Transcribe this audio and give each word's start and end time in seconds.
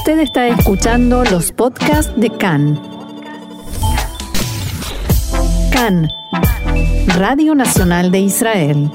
Usted 0.00 0.20
está 0.20 0.48
escuchando 0.48 1.24
los 1.24 1.52
podcasts 1.52 2.10
de 2.16 2.30
CAN. 2.30 2.80
CAN, 5.70 6.08
Radio 7.18 7.54
Nacional 7.54 8.10
de 8.10 8.20
Israel. 8.20 8.90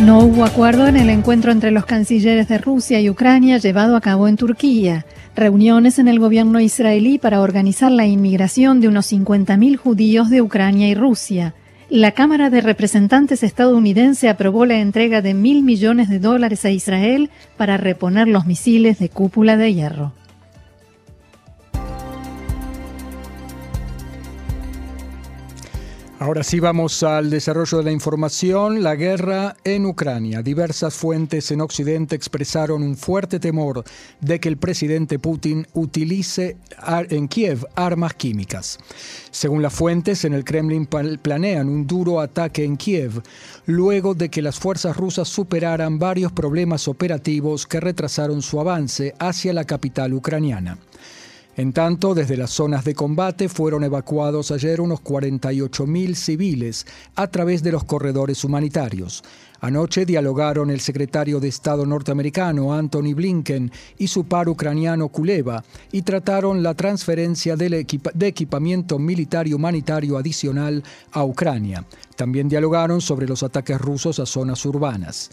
No 0.00 0.20
hubo 0.20 0.46
acuerdo 0.46 0.86
en 0.86 0.96
el 0.96 1.10
encuentro 1.10 1.52
entre 1.52 1.70
los 1.70 1.84
cancilleres 1.84 2.48
de 2.48 2.56
Rusia 2.56 2.98
y 2.98 3.10
Ucrania 3.10 3.58
llevado 3.58 3.94
a 3.94 4.00
cabo 4.00 4.26
en 4.26 4.38
Turquía. 4.38 5.04
Reuniones 5.36 5.98
en 5.98 6.08
el 6.08 6.18
gobierno 6.18 6.60
israelí 6.60 7.18
para 7.18 7.42
organizar 7.42 7.92
la 7.92 8.06
inmigración 8.06 8.80
de 8.80 8.88
unos 8.88 9.12
50.000 9.12 9.76
judíos 9.76 10.30
de 10.30 10.40
Ucrania 10.40 10.88
y 10.88 10.94
Rusia. 10.94 11.54
La 11.90 12.12
Cámara 12.12 12.50
de 12.50 12.60
Representantes 12.60 13.42
estadounidense 13.42 14.28
aprobó 14.28 14.64
la 14.64 14.78
entrega 14.78 15.22
de 15.22 15.34
mil 15.34 15.64
millones 15.64 16.08
de 16.08 16.20
dólares 16.20 16.64
a 16.64 16.70
Israel 16.70 17.30
para 17.56 17.78
reponer 17.78 18.28
los 18.28 18.46
misiles 18.46 19.00
de 19.00 19.08
cúpula 19.08 19.56
de 19.56 19.74
hierro. 19.74 20.12
Ahora 26.22 26.42
sí 26.42 26.60
vamos 26.60 27.02
al 27.02 27.30
desarrollo 27.30 27.78
de 27.78 27.84
la 27.84 27.92
información. 27.92 28.82
La 28.82 28.94
guerra 28.94 29.56
en 29.64 29.86
Ucrania. 29.86 30.42
Diversas 30.42 30.92
fuentes 30.92 31.50
en 31.50 31.62
Occidente 31.62 32.14
expresaron 32.14 32.82
un 32.82 32.98
fuerte 32.98 33.40
temor 33.40 33.82
de 34.20 34.38
que 34.38 34.50
el 34.50 34.58
presidente 34.58 35.18
Putin 35.18 35.66
utilice 35.72 36.58
en 37.08 37.26
Kiev 37.26 37.64
armas 37.74 38.12
químicas. 38.12 38.78
Según 39.30 39.62
las 39.62 39.72
fuentes, 39.72 40.26
en 40.26 40.34
el 40.34 40.44
Kremlin 40.44 40.86
planean 41.22 41.70
un 41.70 41.86
duro 41.86 42.20
ataque 42.20 42.64
en 42.64 42.76
Kiev, 42.76 43.22
luego 43.64 44.12
de 44.12 44.28
que 44.28 44.42
las 44.42 44.58
fuerzas 44.58 44.98
rusas 44.98 45.26
superaran 45.26 45.98
varios 45.98 46.32
problemas 46.32 46.86
operativos 46.86 47.66
que 47.66 47.80
retrasaron 47.80 48.42
su 48.42 48.60
avance 48.60 49.14
hacia 49.18 49.54
la 49.54 49.64
capital 49.64 50.12
ucraniana. 50.12 50.76
En 51.56 51.72
tanto, 51.72 52.14
desde 52.14 52.36
las 52.36 52.50
zonas 52.50 52.84
de 52.84 52.94
combate 52.94 53.48
fueron 53.48 53.84
evacuados 53.84 54.50
ayer 54.50 54.80
unos 54.80 55.00
48.000 55.00 56.14
civiles 56.14 56.86
a 57.16 57.26
través 57.26 57.62
de 57.62 57.72
los 57.72 57.84
corredores 57.84 58.44
humanitarios. 58.44 59.22
Anoche 59.60 60.06
dialogaron 60.06 60.70
el 60.70 60.80
secretario 60.80 61.38
de 61.38 61.48
Estado 61.48 61.84
norteamericano 61.84 62.72
Anthony 62.72 63.14
Blinken 63.14 63.70
y 63.98 64.08
su 64.08 64.24
par 64.24 64.48
ucraniano 64.48 65.08
Kuleva 65.08 65.62
y 65.92 66.00
trataron 66.02 66.62
la 66.62 66.74
transferencia 66.74 67.56
de 67.56 67.86
equipamiento 68.20 68.98
militar 68.98 69.46
y 69.46 69.52
humanitario 69.52 70.16
adicional 70.16 70.82
a 71.12 71.24
Ucrania. 71.24 71.84
También 72.16 72.48
dialogaron 72.48 73.02
sobre 73.02 73.26
los 73.26 73.42
ataques 73.42 73.78
rusos 73.78 74.18
a 74.18 74.24
zonas 74.24 74.64
urbanas. 74.64 75.30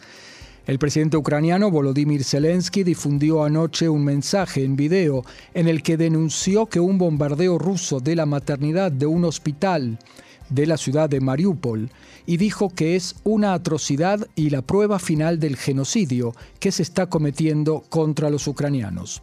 El 0.68 0.80
presidente 0.80 1.16
ucraniano 1.16 1.72
Volodymyr 1.72 2.26
Zelensky 2.26 2.84
difundió 2.84 3.46
anoche 3.46 3.88
un 3.88 4.04
mensaje 4.04 4.66
en 4.66 4.76
video 4.76 5.23
en 5.54 5.70
el 5.70 5.82
que 5.82 5.96
denunció 5.96 6.66
que 6.66 6.82
un 6.82 6.98
bombardeo 6.98 7.58
ruso 7.58 8.02
de 8.02 8.18
la 8.18 8.26
maternidad 8.26 8.92
de 8.92 9.06
un 9.06 9.23
hospital 9.23 9.98
de 10.50 10.66
la 10.66 10.76
ciudad 10.76 11.10
de 11.10 11.22
Mariupol 11.22 11.90
y 12.26 12.36
dijo 12.36 12.68
que 12.68 12.98
es 12.98 13.16
una 13.23 13.54
atrocidad 13.54 14.28
y 14.36 14.50
la 14.50 14.62
prueba 14.62 15.00
final 15.00 15.40
del 15.40 15.56
genocidio 15.56 16.36
que 16.60 16.73
se 16.73 16.84
está 16.84 17.06
cometiendo 17.06 17.86
contra 17.88 18.30
los 18.30 18.45
ucranianos. 18.45 19.22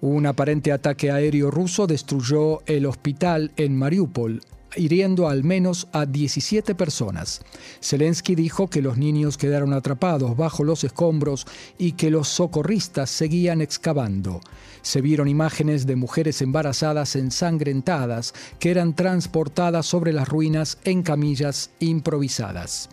Un 0.00 0.26
aparente 0.26 0.70
ataque 0.70 1.10
aéreo 1.10 1.50
ruso 1.50 1.88
destruyó 1.88 2.60
el 2.66 2.86
hospital 2.86 3.50
en 3.56 3.76
Mariupol 3.76 4.42
hiriendo 4.76 5.28
al 5.28 5.44
menos 5.44 5.88
a 5.92 6.06
17 6.06 6.74
personas. 6.74 7.40
Zelensky 7.82 8.34
dijo 8.34 8.68
que 8.68 8.82
los 8.82 8.96
niños 8.98 9.38
quedaron 9.38 9.72
atrapados 9.72 10.36
bajo 10.36 10.64
los 10.64 10.84
escombros 10.84 11.46
y 11.78 11.92
que 11.92 12.10
los 12.10 12.28
socorristas 12.28 13.10
seguían 13.10 13.60
excavando. 13.60 14.40
Se 14.82 15.00
vieron 15.00 15.28
imágenes 15.28 15.86
de 15.86 15.96
mujeres 15.96 16.40
embarazadas 16.42 17.16
ensangrentadas 17.16 18.34
que 18.58 18.70
eran 18.70 18.94
transportadas 18.94 19.86
sobre 19.86 20.12
las 20.12 20.28
ruinas 20.28 20.78
en 20.84 21.02
camillas 21.02 21.70
improvisadas. 21.80 22.88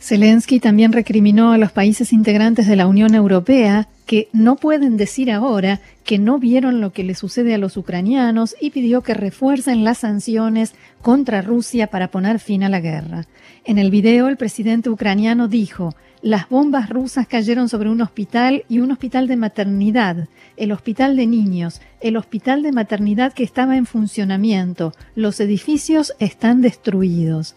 Zelensky 0.00 0.60
también 0.60 0.92
recriminó 0.92 1.52
a 1.52 1.58
los 1.58 1.72
países 1.72 2.12
integrantes 2.12 2.66
de 2.66 2.76
la 2.76 2.86
Unión 2.86 3.14
Europea 3.14 3.88
que 4.06 4.28
no 4.32 4.56
pueden 4.56 4.96
decir 4.96 5.30
ahora 5.30 5.80
que 6.04 6.18
no 6.18 6.38
vieron 6.38 6.80
lo 6.80 6.92
que 6.92 7.02
le 7.02 7.16
sucede 7.16 7.54
a 7.54 7.58
los 7.58 7.76
ucranianos 7.76 8.54
y 8.60 8.70
pidió 8.70 9.02
que 9.02 9.14
refuercen 9.14 9.82
las 9.82 9.98
sanciones 9.98 10.74
contra 11.02 11.42
Rusia 11.42 11.88
para 11.88 12.10
poner 12.10 12.38
fin 12.38 12.62
a 12.62 12.68
la 12.68 12.80
guerra. 12.80 13.26
En 13.64 13.78
el 13.78 13.90
video 13.90 14.28
el 14.28 14.36
presidente 14.36 14.88
ucraniano 14.90 15.48
dijo, 15.48 15.94
las 16.22 16.48
bombas 16.48 16.88
rusas 16.88 17.26
cayeron 17.26 17.68
sobre 17.68 17.90
un 17.90 18.00
hospital 18.00 18.64
y 18.68 18.78
un 18.78 18.92
hospital 18.92 19.26
de 19.26 19.36
maternidad, 19.36 20.28
el 20.56 20.72
hospital 20.72 21.16
de 21.16 21.26
niños, 21.26 21.80
el 22.00 22.16
hospital 22.16 22.62
de 22.62 22.72
maternidad 22.72 23.32
que 23.32 23.44
estaba 23.44 23.76
en 23.76 23.86
funcionamiento, 23.86 24.94
los 25.14 25.40
edificios 25.40 26.14
están 26.20 26.62
destruidos. 26.62 27.56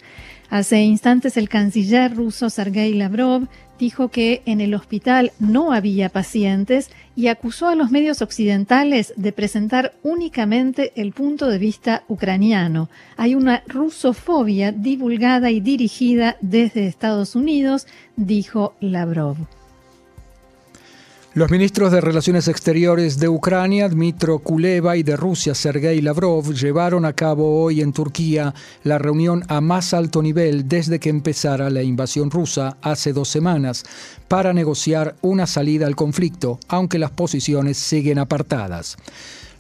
Hace 0.50 0.82
instantes 0.82 1.38
el 1.38 1.48
canciller 1.48 2.16
ruso 2.16 2.50
Sergei 2.50 2.96
Lavrov 2.96 3.48
dijo 3.80 4.10
que 4.10 4.44
en 4.46 4.62
el 4.62 4.76
hospital 4.76 5.32
no 5.40 5.72
había 5.72 6.10
pacientes 6.10 6.92
y 7.16 7.28
acusó 7.28 7.68
a 7.68 7.76
los 7.76 7.90
medios 7.90 8.22
occidentales 8.22 9.14
de 9.16 9.32
presentar 9.32 9.94
únicamente 10.04 10.92
el 10.96 11.14
punto 11.14 11.48
de 11.48 11.58
vista 11.58 12.04
ucraniano. 12.08 12.90
Hay 13.18 13.34
una 13.34 13.64
rusofobia 13.68 14.72
divulgada 14.72 15.50
y 15.50 15.62
dirigida 15.62 16.38
desde 16.42 16.86
Estados 16.86 17.36
Unidos, 17.36 17.88
dijo 18.16 18.76
Lavrov. 18.82 19.59
Los 21.36 21.52
ministros 21.52 21.92
de 21.92 22.02
Relaciones 22.02 22.48
Exteriores 22.48 23.20
de 23.20 23.30
Ucrania, 23.30 23.88
Dmitro 23.88 24.40
Kuleva, 24.40 24.98
y 24.98 25.04
de 25.04 25.16
Rusia, 25.16 25.54
Sergei 25.54 26.02
Lavrov, 26.02 26.56
llevaron 26.56 27.06
a 27.06 27.14
cabo 27.14 27.62
hoy 27.62 27.82
en 27.82 27.94
Turquía 27.94 28.56
la 28.84 28.98
reunión 28.98 29.44
a 29.48 29.62
más 29.62 29.94
alto 29.94 30.24
nivel 30.24 30.68
desde 30.68 31.00
que 31.00 31.10
empezara 31.10 31.70
la 31.70 31.84
invasión 31.84 32.32
rusa 32.32 32.78
hace 32.82 33.14
dos 33.14 33.30
semanas 33.30 33.84
para 34.28 34.54
negociar 34.54 35.18
una 35.22 35.46
salida 35.46 35.86
al 35.86 35.96
conflicto, 35.96 36.60
aunque 36.68 36.98
las 36.98 37.12
posiciones 37.12 37.78
siguen 37.78 38.18
apartadas. 38.18 38.98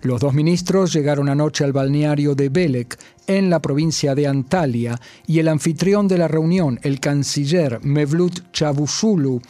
Los 0.02 0.22
dos 0.22 0.34
ministros 0.34 0.94
llegaron 0.94 1.28
anoche 1.28 1.66
al 1.66 1.74
balneario 1.74 2.34
de 2.34 2.48
Belek, 2.48 2.98
en 3.28 3.50
la 3.50 3.60
provincia 3.60 4.16
de 4.16 4.28
Antalya, 4.28 5.00
y 5.28 5.40
el 5.40 5.50
anfitrión 5.50 6.08
de 6.08 6.18
la 6.18 6.30
reunión, 6.30 6.80
el 6.84 7.02
canciller 7.02 7.80
Mevlut 7.84 8.52
Chavusulu, 8.54 9.42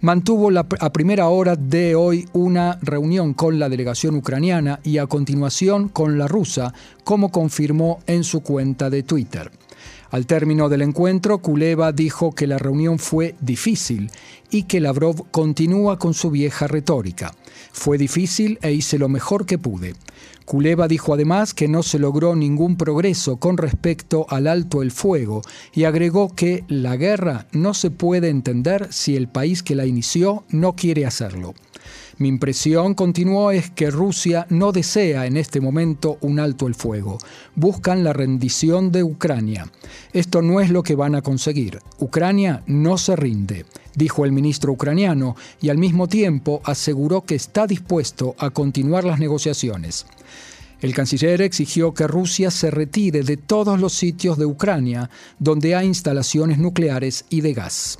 mantuvo 0.00 0.50
a 0.58 0.92
primera 0.92 1.28
hora 1.28 1.54
de 1.54 1.94
hoy 1.94 2.28
una 2.32 2.78
reunión 2.82 3.32
con 3.32 3.60
la 3.60 3.68
delegación 3.68 4.16
ucraniana 4.16 4.80
y 4.82 4.98
a 4.98 5.06
continuación 5.06 5.88
con 5.88 6.18
la 6.18 6.26
rusa, 6.26 6.74
como 7.04 7.30
confirmó 7.30 8.00
en 8.08 8.24
su 8.24 8.40
cuenta 8.40 8.90
de 8.90 9.04
Twitter. 9.04 9.52
Al 10.12 10.26
término 10.26 10.68
del 10.68 10.82
encuentro, 10.82 11.38
Kuleva 11.38 11.90
dijo 11.90 12.32
que 12.32 12.46
la 12.46 12.58
reunión 12.58 12.98
fue 12.98 13.34
difícil 13.40 14.10
y 14.50 14.64
que 14.64 14.78
Lavrov 14.78 15.30
continúa 15.30 15.98
con 15.98 16.12
su 16.12 16.30
vieja 16.30 16.68
retórica. 16.68 17.34
Fue 17.72 17.96
difícil 17.96 18.58
e 18.60 18.72
hice 18.72 18.98
lo 18.98 19.08
mejor 19.08 19.46
que 19.46 19.56
pude. 19.56 19.94
Kuleva 20.44 20.86
dijo 20.86 21.14
además 21.14 21.54
que 21.54 21.66
no 21.66 21.82
se 21.82 21.98
logró 21.98 22.36
ningún 22.36 22.76
progreso 22.76 23.38
con 23.38 23.56
respecto 23.56 24.26
al 24.28 24.48
alto 24.48 24.82
el 24.82 24.90
fuego 24.90 25.40
y 25.72 25.84
agregó 25.84 26.36
que 26.36 26.64
la 26.68 26.96
guerra 26.96 27.46
no 27.52 27.72
se 27.72 27.90
puede 27.90 28.28
entender 28.28 28.92
si 28.92 29.16
el 29.16 29.28
país 29.28 29.62
que 29.62 29.74
la 29.74 29.86
inició 29.86 30.44
no 30.50 30.76
quiere 30.76 31.06
hacerlo. 31.06 31.54
Mi 32.22 32.28
impresión, 32.28 32.94
continuó, 32.94 33.50
es 33.50 33.72
que 33.72 33.90
Rusia 33.90 34.46
no 34.48 34.70
desea 34.70 35.26
en 35.26 35.36
este 35.36 35.60
momento 35.60 36.18
un 36.20 36.38
alto 36.38 36.68
el 36.68 36.76
fuego. 36.76 37.18
Buscan 37.56 38.04
la 38.04 38.12
rendición 38.12 38.92
de 38.92 39.02
Ucrania. 39.02 39.68
Esto 40.12 40.40
no 40.40 40.60
es 40.60 40.70
lo 40.70 40.84
que 40.84 40.94
van 40.94 41.16
a 41.16 41.22
conseguir. 41.22 41.80
Ucrania 41.98 42.62
no 42.68 42.96
se 42.96 43.16
rinde, 43.16 43.66
dijo 43.96 44.24
el 44.24 44.30
ministro 44.30 44.70
ucraniano, 44.70 45.34
y 45.60 45.70
al 45.70 45.78
mismo 45.78 46.06
tiempo 46.06 46.60
aseguró 46.64 47.22
que 47.22 47.34
está 47.34 47.66
dispuesto 47.66 48.36
a 48.38 48.50
continuar 48.50 49.02
las 49.02 49.18
negociaciones. 49.18 50.06
El 50.80 50.94
canciller 50.94 51.42
exigió 51.42 51.92
que 51.92 52.06
Rusia 52.06 52.52
se 52.52 52.70
retire 52.70 53.24
de 53.24 53.36
todos 53.36 53.80
los 53.80 53.94
sitios 53.94 54.38
de 54.38 54.46
Ucrania 54.46 55.10
donde 55.40 55.74
hay 55.74 55.88
instalaciones 55.88 56.58
nucleares 56.58 57.24
y 57.30 57.40
de 57.40 57.52
gas. 57.52 57.98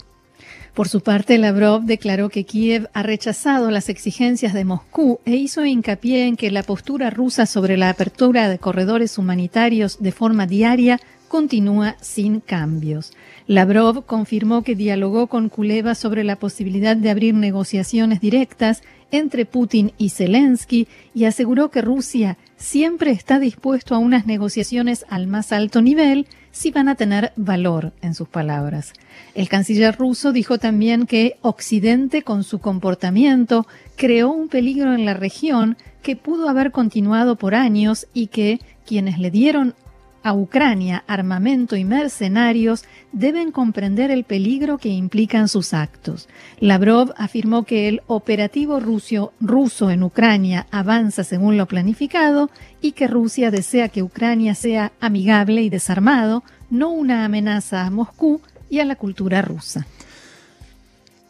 Por 0.75 0.89
su 0.89 1.03
parte, 1.03 1.37
Lavrov 1.37 1.83
declaró 1.83 2.31
que 2.31 2.45
Kiev 2.45 2.89
ha 2.95 3.03
rechazado 3.03 3.71
las 3.71 3.91
exigencias 3.91 4.55
de 4.55 4.65
Moscú 4.65 5.21
e 5.27 5.37
hizo 5.37 5.67
hincapié 5.67 6.27
en 6.27 6.37
que 6.37 6.51
la 6.51 6.63
postura 6.63 7.11
rusa 7.11 7.45
sobre 7.45 7.77
la 7.77 7.91
apertura 7.91 8.49
de 8.49 8.59
corredores 8.59 9.19
humanitarios 9.19 9.99
de 10.01 10.13
forma 10.13 10.47
diaria 10.47 10.99
continúa 11.29 11.97
sin 12.01 12.41
cambios. 12.41 13.13
Lavrov 13.47 14.07
confirmó 14.07 14.63
que 14.63 14.75
dialogó 14.75 15.27
con 15.27 15.51
Kuleva 15.51 15.95
sobre 15.95 16.25
la 16.25 16.37
posibilidad 16.37 16.97
de 16.97 17.11
abrir 17.11 17.35
negociaciones 17.35 18.21
directas 18.21 18.83
entre 19.13 19.47
Putin 19.47 19.93
y 19.99 20.09
Zelensky 20.09 20.89
y 21.15 21.27
aseguró 21.27 21.71
que 21.71 21.83
Rusia 21.83 22.39
siempre 22.57 23.13
está 23.13 23.39
dispuesto 23.39 23.95
a 23.95 23.99
unas 23.99 24.27
negociaciones 24.27 25.05
al 25.09 25.29
más 25.29 25.53
alto 25.53 25.81
nivel 25.81 26.27
si 26.51 26.71
van 26.71 26.89
a 26.89 26.97
tener 26.97 27.33
valor, 27.37 27.93
en 28.03 28.15
sus 28.15 28.29
palabras. 28.29 28.93
El 29.35 29.49
canciller 29.49 29.97
ruso 29.97 30.33
dijo 30.33 30.59
también 30.59 31.07
que 31.07 31.37
Occidente, 31.41 32.23
con 32.23 32.45
su 32.45 32.59
comportamiento, 32.59 33.67
creó 33.97 34.31
un 34.31 34.49
peligro 34.49 34.93
en 34.95 35.05
la 35.05 35.15
región 35.15 35.77
que 36.03 36.17
pudo 36.17 36.49
haber 36.49 36.73
continuado 36.73 37.37
por 37.37 37.55
años 37.55 38.07
y 38.13 38.27
que 38.27 38.59
quienes 38.85 39.19
le 39.19 39.31
dieron 39.31 39.75
a 40.23 40.35
Ucrania 40.35 41.05
armamento 41.07 41.77
y 41.77 41.85
mercenarios 41.85 42.85
deben 43.13 43.53
comprender 43.53 44.11
el 44.11 44.25
peligro 44.25 44.79
que 44.79 44.89
implican 44.89 45.49
sus 45.49 45.75
actos. 45.75 46.29
Lavrov 46.61 47.13
afirmó 47.17 47.65
que 47.65 47.89
el 47.89 48.03
operativo 48.07 48.81
ruso, 48.81 49.33
ruso 49.41 49.91
en 49.91 50.03
Ucrania 50.03 50.67
avanza 50.71 51.25
según 51.25 51.57
lo 51.57 51.67
planificado 51.67 52.51
y 52.81 52.93
que 52.93 53.07
Rusia 53.07 53.51
desea 53.51 53.89
que 53.89 54.03
Ucrania 54.03 54.55
sea 54.55 54.93
amigable 55.01 55.63
y 55.63 55.71
desarmado, 55.71 56.43
no 56.71 56.91
una 56.91 57.25
amenaza 57.25 57.85
a 57.85 57.91
Moscú 57.91 58.41
y 58.71 58.81
a 58.81 58.85
la 58.85 58.97
cultura 58.97 59.43
rusa. 59.43 59.87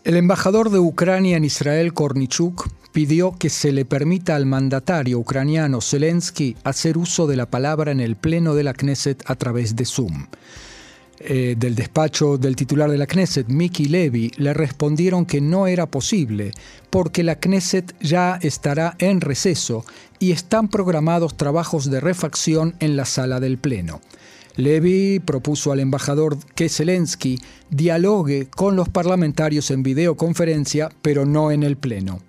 El 0.05 0.17
embajador 0.17 0.71
de 0.71 0.79
Ucrania 0.79 1.37
en 1.37 1.45
Israel, 1.45 1.95
Kornichuk, 1.95 2.69
pidió 2.93 3.33
que 3.33 3.49
se 3.49 3.73
le 3.73 3.85
permita 3.85 4.37
al 4.37 4.47
mandatario 4.47 5.19
ucraniano 5.19 5.81
Zelensky 5.81 6.57
hacer 6.63 6.99
uso 6.99 7.27
de 7.27 7.37
la 7.37 7.47
palabra 7.47 7.91
en 7.91 8.01
el 8.01 8.17
pleno 8.17 8.55
de 8.55 8.63
la 8.63 8.75
Knesset 8.75 9.23
a 9.27 9.35
través 9.35 9.75
de 9.75 9.85
Zoom. 9.85 10.27
Eh, 11.25 11.55
del 11.57 11.75
despacho 11.75 12.37
del 12.37 12.57
titular 12.57 12.91
de 12.91 12.99
la 12.99 13.07
Knesset, 13.07 13.47
Miki 13.49 13.87
Levy, 13.87 14.33
le 14.37 14.53
respondieron 14.53 15.25
que 15.25 15.41
no 15.41 15.69
era 15.69 15.87
posible 15.87 16.53
porque 16.91 17.23
la 17.23 17.37
Knesset 17.37 17.95
ya 18.01 18.39
estará 18.43 18.97
en 18.99 19.21
receso 19.21 19.85
y 20.19 20.33
están 20.33 20.69
programados 20.69 21.37
trabajos 21.37 21.91
de 21.91 22.01
refacción 22.01 22.75
en 22.81 22.97
la 22.97 23.05
sala 23.05 23.41
del 23.41 23.59
Pleno. 23.59 24.01
Levy 24.57 25.21
propuso 25.21 25.73
al 25.73 25.81
embajador 25.81 26.37
que 26.55 26.69
Zelensky 26.69 27.39
dialogue 27.71 28.49
con 28.51 28.77
los 28.77 28.89
parlamentarios 28.89 29.71
en 29.71 29.83
videoconferencia, 29.83 30.91
pero 31.01 31.25
no 31.25 31.51
en 31.51 31.63
el 31.63 31.77
Pleno. 31.77 32.21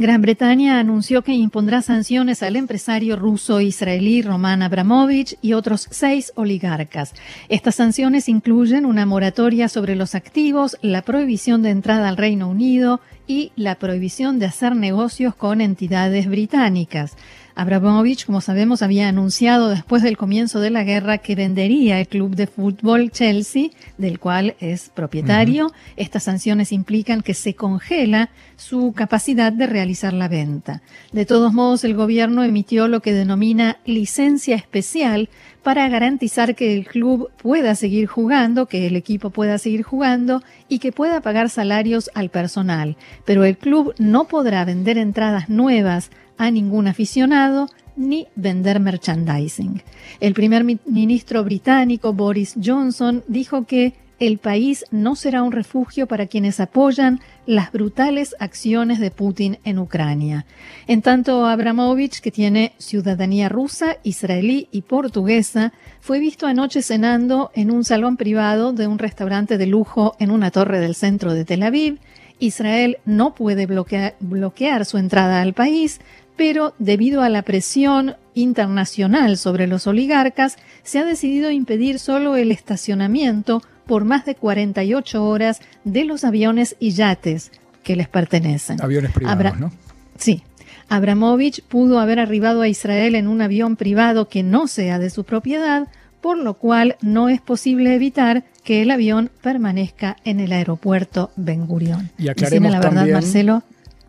Gran 0.00 0.22
Bretaña 0.22 0.78
anunció 0.78 1.22
que 1.22 1.32
impondrá 1.32 1.82
sanciones 1.82 2.44
al 2.44 2.54
empresario 2.54 3.16
ruso-israelí 3.16 4.22
Roman 4.22 4.62
Abramovich 4.62 5.36
y 5.42 5.54
otros 5.54 5.88
seis 5.90 6.30
oligarcas. 6.36 7.14
Estas 7.48 7.74
sanciones 7.74 8.28
incluyen 8.28 8.86
una 8.86 9.06
moratoria 9.06 9.68
sobre 9.68 9.96
los 9.96 10.14
activos, 10.14 10.78
la 10.82 11.02
prohibición 11.02 11.62
de 11.62 11.70
entrada 11.70 12.08
al 12.08 12.16
Reino 12.16 12.48
Unido 12.48 13.00
y 13.26 13.50
la 13.56 13.74
prohibición 13.74 14.38
de 14.38 14.46
hacer 14.46 14.76
negocios 14.76 15.34
con 15.34 15.60
entidades 15.60 16.28
británicas. 16.28 17.16
Abramovich, 17.58 18.24
como 18.24 18.40
sabemos, 18.40 18.82
había 18.82 19.08
anunciado 19.08 19.68
después 19.68 20.04
del 20.04 20.16
comienzo 20.16 20.60
de 20.60 20.70
la 20.70 20.84
guerra 20.84 21.18
que 21.18 21.34
vendería 21.34 21.98
el 21.98 22.06
club 22.06 22.36
de 22.36 22.46
fútbol 22.46 23.10
Chelsea, 23.10 23.70
del 23.96 24.20
cual 24.20 24.54
es 24.60 24.90
propietario. 24.90 25.72
Estas 25.96 26.22
sanciones 26.22 26.70
implican 26.70 27.20
que 27.20 27.34
se 27.34 27.54
congela 27.54 28.30
su 28.54 28.92
capacidad 28.94 29.52
de 29.52 29.66
realizar 29.66 30.12
la 30.12 30.28
venta. 30.28 30.82
De 31.10 31.26
todos 31.26 31.52
modos, 31.52 31.82
el 31.82 31.94
gobierno 31.94 32.44
emitió 32.44 32.86
lo 32.86 33.00
que 33.00 33.12
denomina 33.12 33.78
licencia 33.84 34.54
especial 34.54 35.28
para 35.64 35.88
garantizar 35.88 36.54
que 36.54 36.76
el 36.76 36.86
club 36.86 37.28
pueda 37.42 37.74
seguir 37.74 38.06
jugando, 38.06 38.66
que 38.66 38.86
el 38.86 38.94
equipo 38.94 39.30
pueda 39.30 39.58
seguir 39.58 39.82
jugando 39.82 40.44
y 40.68 40.78
que 40.78 40.92
pueda 40.92 41.20
pagar 41.22 41.50
salarios 41.50 42.08
al 42.14 42.30
personal. 42.30 42.96
Pero 43.24 43.44
el 43.44 43.58
club 43.58 43.94
no 43.98 44.28
podrá 44.28 44.64
vender 44.64 44.96
entradas 44.96 45.48
nuevas 45.48 46.12
a 46.38 46.50
ningún 46.50 46.86
aficionado 46.86 47.68
ni 47.96 48.28
vender 48.36 48.80
merchandising. 48.80 49.82
El 50.20 50.32
primer 50.32 50.64
ministro 50.64 51.44
británico 51.44 52.12
Boris 52.12 52.54
Johnson 52.62 53.24
dijo 53.28 53.66
que 53.66 53.94
el 54.18 54.38
país 54.38 54.84
no 54.90 55.14
será 55.14 55.42
un 55.42 55.52
refugio 55.52 56.08
para 56.08 56.26
quienes 56.26 56.58
apoyan 56.58 57.20
las 57.46 57.70
brutales 57.70 58.34
acciones 58.40 58.98
de 58.98 59.12
Putin 59.12 59.58
en 59.64 59.78
Ucrania. 59.78 60.44
En 60.88 61.02
tanto, 61.02 61.46
Abramovich, 61.46 62.20
que 62.20 62.32
tiene 62.32 62.72
ciudadanía 62.78 63.48
rusa, 63.48 63.96
israelí 64.02 64.68
y 64.72 64.82
portuguesa, 64.82 65.72
fue 66.00 66.18
visto 66.18 66.46
anoche 66.46 66.82
cenando 66.82 67.52
en 67.54 67.70
un 67.70 67.84
salón 67.84 68.16
privado 68.16 68.72
de 68.72 68.88
un 68.88 68.98
restaurante 68.98 69.56
de 69.56 69.66
lujo 69.66 70.16
en 70.18 70.32
una 70.32 70.50
torre 70.50 70.80
del 70.80 70.96
centro 70.96 71.32
de 71.32 71.44
Tel 71.44 71.62
Aviv. 71.62 72.00
Israel 72.40 72.98
no 73.04 73.34
puede 73.34 73.66
bloquear, 73.66 74.16
bloquear 74.20 74.84
su 74.84 74.98
entrada 74.98 75.42
al 75.42 75.54
país, 75.54 76.00
pero 76.38 76.72
debido 76.78 77.22
a 77.22 77.28
la 77.28 77.42
presión 77.42 78.16
internacional 78.32 79.36
sobre 79.36 79.66
los 79.66 79.88
oligarcas, 79.88 80.56
se 80.84 81.00
ha 81.00 81.04
decidido 81.04 81.50
impedir 81.50 81.98
solo 81.98 82.36
el 82.36 82.52
estacionamiento 82.52 83.60
por 83.86 84.04
más 84.04 84.24
de 84.24 84.36
48 84.36 85.24
horas 85.24 85.60
de 85.82 86.04
los 86.04 86.22
aviones 86.22 86.76
y 86.78 86.92
yates 86.92 87.50
que 87.82 87.96
les 87.96 88.08
pertenecen. 88.08 88.80
Aviones 88.80 89.12
privados, 89.12 89.58
¿no? 89.58 89.72
Sí. 90.16 90.44
Abramovich 90.88 91.62
pudo 91.64 91.98
haber 91.98 92.20
arribado 92.20 92.62
a 92.62 92.68
Israel 92.68 93.16
en 93.16 93.26
un 93.26 93.42
avión 93.42 93.76
privado 93.76 94.28
que 94.28 94.42
no 94.42 94.68
sea 94.68 94.98
de 94.98 95.10
su 95.10 95.24
propiedad, 95.24 95.88
por 96.20 96.38
lo 96.38 96.54
cual 96.54 96.96
no 97.02 97.28
es 97.28 97.40
posible 97.40 97.94
evitar 97.94 98.44
que 98.62 98.82
el 98.82 98.90
avión 98.92 99.30
permanezca 99.42 100.16
en 100.24 100.38
el 100.38 100.52
aeropuerto 100.52 101.32
Ben 101.36 101.66
Gurion. 101.66 102.10
Y 102.16 102.28
aclaremos 102.28 102.70
la 102.70 102.78
verdad, 102.78 102.94
también... 102.94 103.14
Marcelo, 103.14 103.62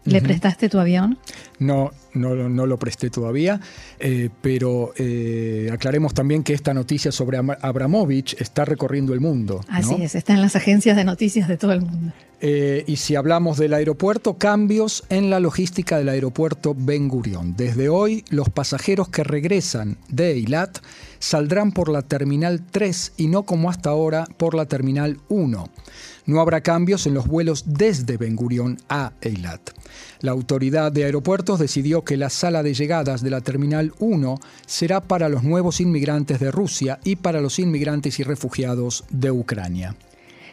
¿le 0.06 0.22
prestaste 0.22 0.70
tu 0.70 0.80
avión? 0.80 1.18
No, 1.60 1.92
no, 2.14 2.36
no, 2.36 2.66
lo 2.66 2.78
presté 2.78 3.10
todavía, 3.10 3.60
eh, 4.00 4.30
pero 4.42 4.94
eh, 4.98 5.70
aclaremos 5.72 6.14
también 6.14 6.44
que 6.44 6.54
esta 6.54 6.74
noticia 6.74 7.12
sobre 7.12 7.38
Abramovich 7.38 8.40
está 8.40 8.66
recorriendo 8.66 9.14
el 9.14 9.20
mundo. 9.20 9.62
Así 9.68 9.96
es, 10.02 10.16
está 10.16 10.34
en 10.34 10.42
las 10.42 10.56
agencias 10.56 10.96
de 10.96 11.04
noticias 11.04 11.48
de 11.48 11.58
todo 11.58 11.74
el 11.74 11.82
mundo. 11.82 12.14
Eh, 12.42 12.86
y 12.88 12.96
si 12.96 13.16
hablamos 13.16 13.58
del 13.58 13.74
aeropuerto, 13.74 14.38
cambios 14.38 15.04
en 15.10 15.30
la 15.30 15.40
logística 15.40 15.98
del 15.98 16.10
aeropuerto 16.10 16.74
Ben 16.78 17.10
Gurion. 17.10 17.56
Desde 17.58 17.90
hoy, 17.90 18.24
los 18.30 18.50
pasajeros 18.50 19.10
que 19.10 19.24
regresan 19.26 19.98
de 20.08 20.32
Eilat 20.32 20.80
saldrán 21.20 21.74
por 21.74 21.90
la 21.90 22.02
Terminal 22.02 22.62
3 22.72 23.14
y 23.18 23.28
no 23.28 23.44
como 23.44 23.70
hasta 23.70 23.90
ahora 23.90 24.26
por 24.38 24.56
la 24.56 24.66
Terminal 24.66 25.20
1. 25.28 25.70
No 26.28 26.40
habrá 26.40 26.62
cambios 26.62 27.08
en 27.08 27.14
los 27.14 27.28
vuelos 27.28 27.64
desde 27.66 28.16
Ben 28.16 28.36
Gurion 28.36 28.78
a 28.88 29.12
Eilat. 29.22 29.72
La 30.22 30.32
autoridad 30.32 30.92
de 30.92 31.06
aeropuertos 31.06 31.60
decidió 31.60 31.99
que 32.04 32.18
la 32.18 32.30
sala 32.30 32.64
de 32.64 32.74
llegadas 32.74 33.22
de 33.22 33.30
la 33.30 33.42
Terminal 33.42 33.94
1 34.00 34.40
será 34.66 35.02
para 35.02 35.30
los 35.30 35.44
nuevos 35.44 35.82
inmigrantes 35.82 36.40
de 36.40 36.52
Rusia 36.52 37.00
y 37.04 37.16
para 37.16 37.42
los 37.42 37.60
inmigrantes 37.60 38.20
y 38.20 38.24
refugiados 38.24 39.06
de 39.10 39.32
Ucrania. 39.32 39.96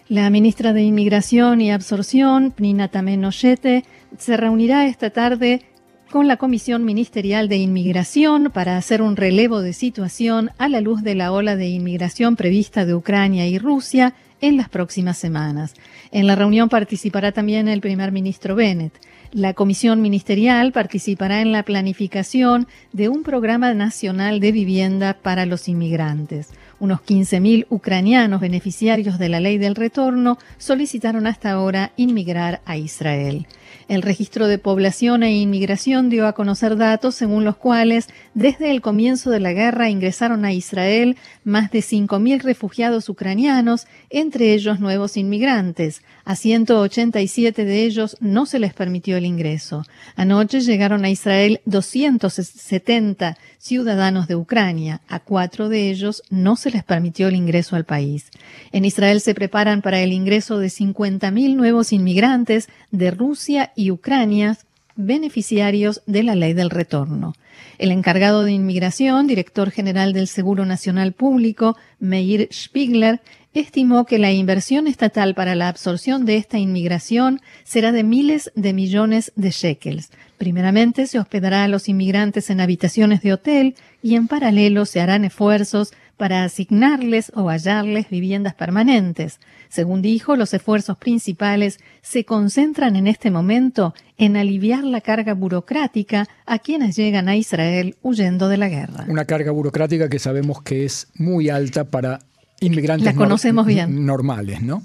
La 0.08 0.31
ministra 0.31 0.72
de 0.72 0.82
Inmigración 0.82 1.60
y 1.60 1.72
Absorción, 1.72 2.52
Pnina 2.52 2.88
Tamenoyete, 2.88 3.84
se 4.19 4.37
reunirá 4.37 4.87
esta 4.87 5.11
tarde 5.11 5.62
con 6.11 6.28
la 6.28 6.37
Comisión 6.37 6.85
Ministerial 6.85 7.49
de 7.49 7.56
Inmigración 7.56 8.50
para 8.54 8.76
hacer 8.76 9.02
un 9.02 9.16
relevo 9.16 9.61
de 9.61 9.73
situación 9.73 10.50
a 10.59 10.68
la 10.68 10.80
luz 10.80 11.02
de 11.02 11.16
la 11.16 11.32
ola 11.32 11.56
de 11.56 11.66
inmigración 11.68 12.37
prevista 12.37 12.85
de 12.85 12.94
Ucrania 12.94 13.49
y 13.49 13.59
Rusia 13.59 14.14
en 14.40 14.56
las 14.56 14.68
próximas 14.68 15.18
semanas. 15.18 15.75
En 16.12 16.26
la 16.26 16.37
reunión 16.37 16.68
participará 16.68 17.32
también 17.32 17.68
el 17.68 17.80
primer 17.80 18.12
ministro 18.12 18.54
Bennett. 18.54 18.92
La 19.37 19.52
Comisión 19.52 20.00
Ministerial 20.00 20.73
participará 20.73 21.43
en 21.43 21.52
la 21.52 21.62
planificación 21.62 22.66
de 22.95 23.11
un 23.11 23.23
programa 23.23 23.75
nacional 23.75 24.40
de 24.40 24.50
vivienda 24.50 25.12
para 25.12 25.45
los 25.45 25.69
inmigrantes. 25.69 26.55
Unos 26.81 27.00
15.000 27.00 27.66
ucranianos 27.69 28.40
beneficiarios 28.40 29.19
de 29.19 29.28
la 29.28 29.40
ley 29.40 29.59
del 29.59 29.75
retorno 29.75 30.38
solicitaron 30.57 31.26
hasta 31.26 31.50
ahora 31.50 31.93
inmigrar 31.99 32.62
a 32.64 32.78
Israel. 32.78 33.47
El 33.88 34.02
registro 34.02 34.49
de 34.49 34.59
población 34.59 35.23
e 35.23 35.37
inmigración 35.37 36.11
dio 36.11 36.26
a 36.26 36.33
conocer 36.33 36.76
datos 36.76 37.14
según 37.14 37.45
los 37.45 37.57
cuales 37.57 38.09
desde 38.35 38.73
el 38.73 38.81
comienzo 38.81 39.31
de 39.31 39.38
la 39.38 39.52
guerra 39.52 39.90
ingresaron 39.90 40.45
a 40.45 40.52
Israel 40.52 41.16
más 41.45 41.71
de 41.71 41.78
5.000 41.78 42.43
refugiados 42.43 43.09
ucranianos, 43.09 43.87
entre 44.11 44.55
ellos 44.55 44.81
nuevos 44.81 45.16
inmigrantes. 45.16 46.02
A 46.25 46.35
187 46.35 47.64
de 47.64 47.85
ellos 47.85 48.16
no 48.19 48.45
se 48.47 48.59
les 48.59 48.75
permitió 48.75 49.16
el 49.16 49.25
ingreso. 49.25 49.85
Anoche 50.16 50.61
llegaron 50.62 51.05
a 51.05 51.11
Israel 51.11 51.61
270 51.66 53.38
ciudadanos 53.59 54.26
de 54.26 54.35
Ucrania. 54.35 55.00
A 55.07 55.21
cuatro 55.21 55.69
de 55.69 55.90
ellos 55.90 56.25
no 56.28 56.57
se 56.57 56.73
les 56.73 56.83
permitió 56.83 57.28
el 57.28 57.37
ingreso 57.37 57.76
al 57.76 57.85
país. 57.85 58.31
En 58.73 58.85
Israel 58.85 59.21
se 59.21 59.35
preparan 59.35 59.81
para 59.81 60.00
el 60.00 60.12
ingreso 60.12 60.59
de 60.59 60.69
50.000 60.69 61.55
nuevos 61.55 61.93
inmigrantes 61.93 62.69
de 62.90 63.12
Rusia 63.12 63.73
y 63.76 63.90
Ucrania 63.92 64.59
beneficiarios 64.97 66.02
de 66.06 66.23
la 66.23 66.35
ley 66.35 66.54
del 66.54 66.71
retorno. 66.71 67.35
El 67.78 67.92
encargado 67.92 68.42
de 68.42 68.52
inmigración, 68.52 69.26
director 69.26 69.71
general 69.71 70.12
del 70.12 70.26
Seguro 70.26 70.64
Nacional 70.64 71.12
Público, 71.12 71.76
Meir 72.00 72.49
Spiegler, 72.50 73.21
estimó 73.52 74.04
que 74.04 74.18
la 74.18 74.33
inversión 74.33 74.87
estatal 74.87 75.35
para 75.35 75.54
la 75.54 75.68
absorción 75.68 76.25
de 76.25 76.37
esta 76.37 76.59
inmigración 76.59 77.40
será 77.64 77.92
de 77.92 78.02
miles 78.02 78.50
de 78.54 78.73
millones 78.73 79.33
de 79.37 79.50
shekels. 79.50 80.11
Primeramente 80.37 81.06
se 81.06 81.18
hospedará 81.18 81.64
a 81.64 81.68
los 81.68 81.88
inmigrantes 81.88 82.50
en 82.50 82.61
habitaciones 82.61 83.23
de 83.23 83.33
hotel 83.33 83.75
y 84.02 84.14
en 84.14 84.28
paralelo 84.28 84.85
se 84.85 85.00
harán 85.00 85.25
esfuerzos 85.25 85.92
para 86.16 86.44
asignarles 86.44 87.30
o 87.35 87.49
hallarles 87.49 88.08
viviendas 88.08 88.54
permanentes. 88.54 89.38
Según 89.68 90.02
dijo, 90.02 90.37
los 90.37 90.54
esfuerzos 90.54 90.96
principales 90.96 91.78
se 92.02 92.25
concentran 92.25 92.96
en 92.96 93.06
este 93.06 93.30
momento 93.30 93.94
en 94.16 94.37
aliviar 94.37 94.85
la 94.85 95.00
carga 95.00 95.35
burocrática 95.35 96.28
a 96.46 96.58
quienes 96.58 96.96
llegan 96.96 97.28
a 97.28 97.37
Israel 97.37 97.96
huyendo 98.02 98.49
de 98.49 98.56
la 98.56 98.68
guerra. 98.68 99.04
Una 99.08 99.25
carga 99.25 99.50
burocrática 99.50 100.08
que 100.08 100.18
sabemos 100.18 100.62
que 100.62 100.85
es 100.85 101.08
muy 101.14 101.50
alta 101.50 101.85
para 101.85 102.20
inmigrantes 102.61 103.14
conocemos 103.14 103.66
bien. 103.66 104.06
normales, 104.06 104.62
¿no? 104.62 104.82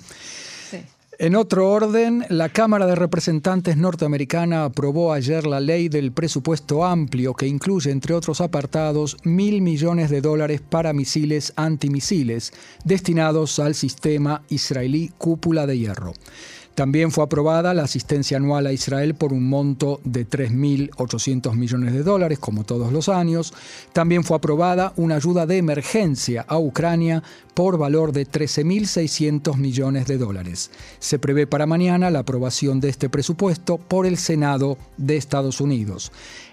En 1.21 1.35
otro 1.35 1.69
orden, 1.69 2.25
la 2.29 2.49
Cámara 2.49 2.87
de 2.87 2.95
Representantes 2.95 3.77
norteamericana 3.77 4.63
aprobó 4.63 5.13
ayer 5.13 5.45
la 5.45 5.59
ley 5.59 5.87
del 5.87 6.11
presupuesto 6.11 6.83
amplio 6.83 7.35
que 7.35 7.45
incluye, 7.45 7.91
entre 7.91 8.15
otros 8.15 8.41
apartados, 8.41 9.17
mil 9.23 9.61
millones 9.61 10.09
de 10.09 10.19
dólares 10.19 10.61
para 10.67 10.93
misiles 10.93 11.53
antimisiles 11.57 12.53
destinados 12.85 13.59
al 13.59 13.75
sistema 13.75 14.41
israelí 14.49 15.11
Cúpula 15.19 15.67
de 15.67 15.77
Hierro. 15.77 16.13
También 16.75 17.11
fue 17.11 17.23
aprobada 17.23 17.73
la 17.73 17.83
asistencia 17.83 18.37
anual 18.37 18.65
a 18.65 18.73
Israel 18.73 19.15
por 19.15 19.33
un 19.33 19.47
monto 19.49 19.99
de 20.03 20.27
3.800 20.27 21.53
millones 21.55 21.93
de 21.93 22.03
dólares, 22.03 22.39
como 22.39 22.63
todos 22.63 22.93
los 22.93 23.09
años. 23.09 23.53
También 23.93 24.23
fue 24.23 24.37
aprobada 24.37 24.93
una 24.95 25.15
ayuda 25.15 25.45
de 25.45 25.57
emergencia 25.57 26.45
a 26.47 26.57
Ucrania 26.57 27.23
por 27.53 27.77
valor 27.77 28.13
de 28.13 28.25
13.600 28.25 29.57
millones 29.57 30.07
de 30.07 30.17
dólares. 30.17 30.71
Se 30.99 31.19
prevé 31.19 31.45
para 31.47 31.65
mañana 31.65 32.09
la 32.09 32.19
aprobación 32.19 32.79
de 32.79 32.89
este 32.89 33.09
presupuesto 33.09 33.77
por 33.77 34.05
el 34.05 34.17
Senado 34.17 34.77
de 34.97 35.17
Estados 35.17 35.59
Unidos. 35.59 36.11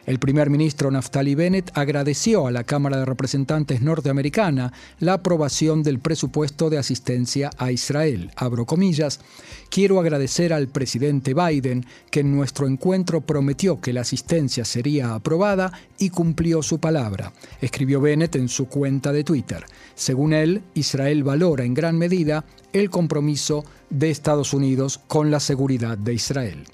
El 0.08 0.18
primer 0.18 0.48
ministro 0.48 0.90
Naftali 0.90 1.34
Bennett 1.34 1.70
agradeció 1.74 2.46
a 2.46 2.50
la 2.50 2.64
Cámara 2.64 2.96
de 2.96 3.04
Representantes 3.04 3.82
norteamericana 3.82 4.72
la 5.00 5.12
aprobación 5.12 5.82
del 5.82 5.98
presupuesto 5.98 6.70
de 6.70 6.78
asistencia 6.78 7.50
a 7.58 7.72
Israel. 7.72 8.30
Abro 8.34 8.64
comillas, 8.64 9.20
quiero 9.68 10.00
agradecer 10.00 10.54
al 10.54 10.68
presidente 10.68 11.34
Biden 11.34 11.84
que 12.10 12.20
en 12.20 12.34
nuestro 12.34 12.66
encuentro 12.66 13.20
prometió 13.20 13.82
que 13.82 13.92
la 13.92 14.00
asistencia 14.00 14.64
sería 14.64 15.12
aprobada 15.14 15.72
y 15.98 16.08
cumplió 16.08 16.62
su 16.62 16.80
palabra, 16.80 17.34
escribió 17.60 18.00
Bennett 18.00 18.34
en 18.36 18.48
su 18.48 18.66
cuenta 18.66 19.12
de 19.12 19.24
Twitter. 19.24 19.66
Según 19.94 20.32
él, 20.32 20.62
Israel 20.72 21.22
valora 21.22 21.64
en 21.64 21.74
gran 21.74 21.98
medida 21.98 22.46
el 22.72 22.88
compromiso 22.88 23.62
de 23.90 24.08
Estados 24.08 24.54
Unidos 24.54 25.02
con 25.06 25.30
la 25.30 25.38
seguridad 25.38 25.98
de 25.98 26.14
Israel. 26.14 26.64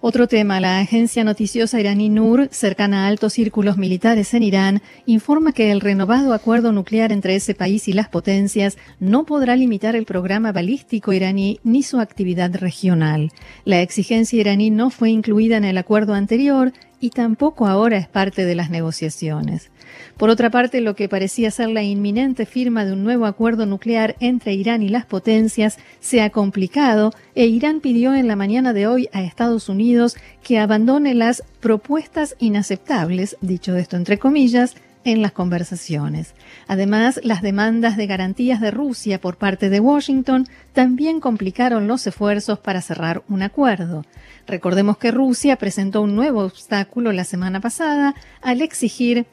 Otro 0.00 0.28
tema, 0.28 0.60
la 0.60 0.78
agencia 0.78 1.24
noticiosa 1.24 1.80
iraní 1.80 2.08
NUR, 2.08 2.48
cercana 2.52 3.04
a 3.04 3.08
altos 3.08 3.32
círculos 3.32 3.78
militares 3.78 4.32
en 4.32 4.44
Irán, 4.44 4.80
informa 5.06 5.50
que 5.50 5.72
el 5.72 5.80
renovado 5.80 6.34
acuerdo 6.34 6.70
nuclear 6.70 7.10
entre 7.10 7.34
ese 7.34 7.52
país 7.52 7.88
y 7.88 7.92
las 7.92 8.08
potencias 8.08 8.78
no 9.00 9.26
podrá 9.26 9.56
limitar 9.56 9.96
el 9.96 10.04
programa 10.04 10.52
balístico 10.52 11.12
iraní 11.12 11.58
ni 11.64 11.82
su 11.82 11.98
actividad 11.98 12.54
regional. 12.54 13.32
La 13.64 13.82
exigencia 13.82 14.40
iraní 14.40 14.70
no 14.70 14.90
fue 14.90 15.10
incluida 15.10 15.56
en 15.56 15.64
el 15.64 15.76
acuerdo 15.76 16.14
anterior 16.14 16.72
y 17.00 17.10
tampoco 17.10 17.66
ahora 17.66 17.96
es 17.96 18.08
parte 18.08 18.44
de 18.44 18.54
las 18.54 18.70
negociaciones. 18.70 19.70
Por 20.16 20.30
otra 20.30 20.50
parte, 20.50 20.80
lo 20.80 20.94
que 20.94 21.08
parecía 21.08 21.50
ser 21.50 21.68
la 21.68 21.82
inminente 21.82 22.44
firma 22.44 22.84
de 22.84 22.92
un 22.92 23.04
nuevo 23.04 23.26
acuerdo 23.26 23.66
nuclear 23.66 24.16
entre 24.20 24.52
Irán 24.52 24.82
y 24.82 24.88
las 24.88 25.06
potencias 25.06 25.78
se 26.00 26.20
ha 26.20 26.30
complicado 26.30 27.12
e 27.34 27.46
Irán 27.46 27.80
pidió 27.80 28.14
en 28.14 28.26
la 28.26 28.36
mañana 28.36 28.72
de 28.72 28.86
hoy 28.86 29.08
a 29.12 29.22
Estados 29.22 29.68
Unidos 29.68 30.16
que 30.42 30.58
abandone 30.58 31.14
las 31.14 31.42
propuestas 31.60 32.36
inaceptables, 32.38 33.36
dicho 33.40 33.76
esto 33.76 33.96
entre 33.96 34.18
comillas, 34.18 34.74
en 35.04 35.22
las 35.22 35.32
conversaciones. 35.32 36.34
Además, 36.66 37.20
las 37.22 37.42
demandas 37.42 37.96
de 37.96 38.06
garantías 38.06 38.60
de 38.60 38.70
Rusia 38.70 39.20
por 39.20 39.36
parte 39.36 39.70
de 39.70 39.80
Washington 39.80 40.46
también 40.72 41.20
complicaron 41.20 41.86
los 41.86 42.06
esfuerzos 42.06 42.58
para 42.58 42.80
cerrar 42.80 43.22
un 43.28 43.42
acuerdo. 43.42 44.04
Recordemos 44.46 44.98
que 44.98 45.10
Rusia 45.10 45.56
presentó 45.56 46.02
un 46.02 46.14
nuevo 46.14 46.44
obstáculo 46.44 47.12
la 47.12 47.24
semana 47.24 47.60
pasada 47.60 48.14
al 48.40 48.62
exigir 48.62 49.26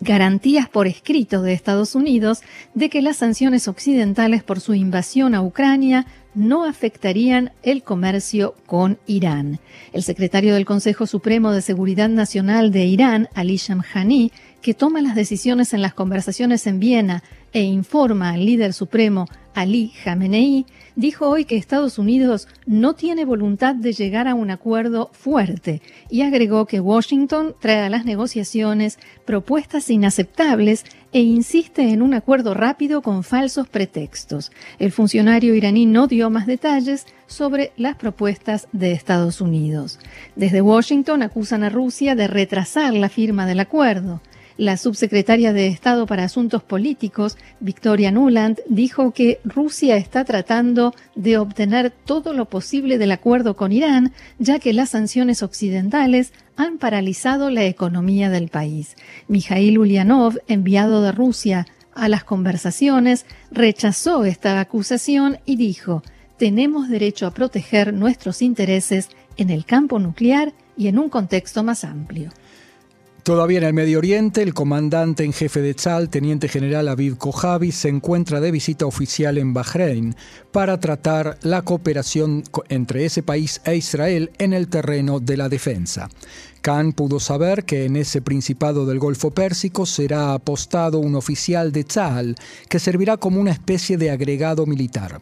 garantías 0.00 0.68
por 0.68 0.86
escrito 0.86 1.42
de 1.42 1.52
Estados 1.52 1.94
Unidos 1.94 2.42
de 2.74 2.88
que 2.88 3.02
las 3.02 3.16
sanciones 3.16 3.66
occidentales 3.68 4.42
por 4.42 4.60
su 4.60 4.74
invasión 4.74 5.34
a 5.34 5.42
Ucrania 5.42 6.06
no 6.34 6.64
afectarían 6.64 7.50
el 7.64 7.82
comercio 7.82 8.54
con 8.66 8.98
Irán. 9.06 9.58
El 9.92 10.04
secretario 10.04 10.54
del 10.54 10.66
Consejo 10.66 11.06
Supremo 11.06 11.50
de 11.50 11.62
Seguridad 11.62 12.08
Nacional 12.08 12.70
de 12.70 12.84
Irán, 12.84 13.28
Ali 13.34 13.56
Shamkhani, 13.56 14.30
que 14.62 14.74
toma 14.74 15.00
las 15.00 15.14
decisiones 15.14 15.72
en 15.72 15.82
las 15.82 15.94
conversaciones 15.94 16.66
en 16.66 16.80
Viena 16.80 17.22
e 17.52 17.62
informa 17.62 18.30
al 18.30 18.44
líder 18.44 18.72
supremo 18.72 19.26
Ali 19.54 19.92
Khamenei, 20.04 20.66
dijo 20.94 21.28
hoy 21.28 21.44
que 21.44 21.56
Estados 21.56 21.98
Unidos 21.98 22.46
no 22.66 22.94
tiene 22.94 23.24
voluntad 23.24 23.74
de 23.74 23.92
llegar 23.92 24.28
a 24.28 24.36
un 24.36 24.50
acuerdo 24.50 25.10
fuerte 25.12 25.82
y 26.08 26.22
agregó 26.22 26.66
que 26.66 26.78
Washington 26.78 27.56
trae 27.58 27.80
a 27.80 27.90
las 27.90 28.04
negociaciones 28.04 29.00
propuestas 29.24 29.90
inaceptables 29.90 30.84
e 31.12 31.20
insiste 31.20 31.90
en 31.90 32.02
un 32.02 32.14
acuerdo 32.14 32.54
rápido 32.54 33.02
con 33.02 33.24
falsos 33.24 33.66
pretextos. 33.68 34.52
El 34.78 34.92
funcionario 34.92 35.54
iraní 35.54 35.86
no 35.86 36.06
dio 36.06 36.30
más 36.30 36.46
detalles 36.46 37.06
sobre 37.26 37.72
las 37.76 37.96
propuestas 37.96 38.68
de 38.72 38.92
Estados 38.92 39.40
Unidos. 39.40 39.98
Desde 40.36 40.60
Washington 40.60 41.22
acusan 41.22 41.64
a 41.64 41.68
Rusia 41.68 42.14
de 42.14 42.28
retrasar 42.28 42.94
la 42.94 43.08
firma 43.08 43.44
del 43.46 43.58
acuerdo. 43.58 44.20
La 44.58 44.76
subsecretaria 44.76 45.52
de 45.52 45.68
Estado 45.68 46.04
para 46.06 46.24
Asuntos 46.24 46.64
Políticos, 46.64 47.38
Victoria 47.60 48.10
Nuland, 48.10 48.58
dijo 48.68 49.12
que 49.12 49.38
Rusia 49.44 49.96
está 49.96 50.24
tratando 50.24 50.96
de 51.14 51.38
obtener 51.38 51.92
todo 51.92 52.32
lo 52.32 52.46
posible 52.46 52.98
del 52.98 53.12
acuerdo 53.12 53.54
con 53.54 53.70
Irán, 53.70 54.12
ya 54.40 54.58
que 54.58 54.72
las 54.72 54.90
sanciones 54.90 55.44
occidentales 55.44 56.32
han 56.56 56.78
paralizado 56.78 57.50
la 57.50 57.66
economía 57.66 58.30
del 58.30 58.48
país. 58.48 58.96
Mikhail 59.28 59.78
Ulyanov, 59.78 60.40
enviado 60.48 61.02
de 61.02 61.12
Rusia 61.12 61.68
a 61.94 62.08
las 62.08 62.24
conversaciones, 62.24 63.26
rechazó 63.52 64.24
esta 64.24 64.58
acusación 64.58 65.38
y 65.46 65.54
dijo, 65.54 66.02
tenemos 66.36 66.88
derecho 66.88 67.28
a 67.28 67.30
proteger 67.30 67.94
nuestros 67.94 68.42
intereses 68.42 69.08
en 69.36 69.50
el 69.50 69.64
campo 69.64 70.00
nuclear 70.00 70.52
y 70.76 70.88
en 70.88 70.98
un 70.98 71.10
contexto 71.10 71.62
más 71.62 71.84
amplio. 71.84 72.32
Todavía 73.28 73.58
en 73.58 73.64
el 73.64 73.74
Medio 73.74 73.98
Oriente, 73.98 74.40
el 74.40 74.54
comandante 74.54 75.22
en 75.22 75.34
jefe 75.34 75.60
de 75.60 75.74
Tzal, 75.74 76.08
teniente 76.08 76.48
general 76.48 76.88
Aviv 76.88 77.18
Kojavi, 77.18 77.72
se 77.72 77.90
encuentra 77.90 78.40
de 78.40 78.50
visita 78.50 78.86
oficial 78.86 79.36
en 79.36 79.52
Bahrein 79.52 80.16
para 80.50 80.80
tratar 80.80 81.36
la 81.42 81.60
cooperación 81.60 82.42
entre 82.70 83.04
ese 83.04 83.22
país 83.22 83.60
e 83.66 83.76
Israel 83.76 84.30
en 84.38 84.54
el 84.54 84.68
terreno 84.68 85.20
de 85.20 85.36
la 85.36 85.50
defensa. 85.50 86.08
Khan 86.60 86.92
pudo 86.92 87.20
saber 87.20 87.64
que 87.64 87.84
en 87.84 87.96
ese 87.96 88.20
principado 88.20 88.86
del 88.86 88.98
Golfo 88.98 89.30
Pérsico 89.30 89.86
será 89.86 90.34
apostado 90.34 90.98
un 90.98 91.14
oficial 91.14 91.72
de 91.72 91.84
Tzal 91.84 92.36
que 92.68 92.78
servirá 92.78 93.16
como 93.16 93.40
una 93.40 93.52
especie 93.52 93.96
de 93.96 94.10
agregado 94.10 94.66
militar. 94.66 95.20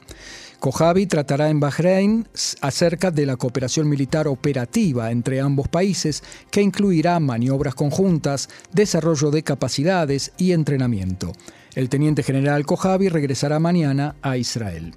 Kojavi 0.59 1.07
tratará 1.07 1.51
en 1.51 1.61
Bahrein 1.61 2.27
acerca 2.61 3.11
de 3.11 3.27
la 3.27 3.37
cooperación 3.37 3.89
militar 3.89 4.27
operativa 4.27 5.11
entre 5.11 5.41
ambos 5.41 5.69
países, 5.69 6.23
que 6.51 6.63
incluirá 6.63 7.21
maniobras 7.21 7.75
conjuntas, 7.75 8.49
desarrollo 8.73 9.31
de 9.31 9.43
capacidades 9.43 10.33
y 10.39 10.53
entrenamiento. 10.53 11.33
El 11.75 11.91
teniente 11.91 12.23
general 12.23 12.65
Kojavi 12.65 13.09
regresará 13.09 13.59
mañana 13.59 14.17
a 14.23 14.39
Israel. 14.39 14.95